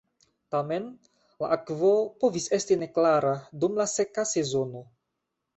Tamen, 0.53 0.87
la 1.43 1.49
akvo 1.57 1.91
povis 2.25 2.49
esti 2.59 2.79
neklara 2.85 3.37
dum 3.65 3.81
la 3.83 3.89
seka 3.95 4.29
sezono. 4.35 4.87